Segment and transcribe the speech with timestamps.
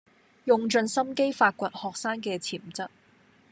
[0.45, 2.87] 用盡心機發掘學生既潛質